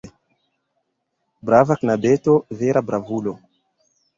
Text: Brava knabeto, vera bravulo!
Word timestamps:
Brava 1.49 1.77
knabeto, 1.83 2.39
vera 2.63 2.85
bravulo! 2.89 3.37